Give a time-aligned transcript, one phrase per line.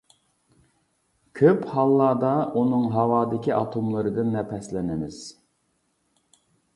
[1.39, 5.21] كۆپ ھاللاردا ئۇنىڭ ھاۋادىكى ئاتوملىرىدىن نەپەسلىنىمىز.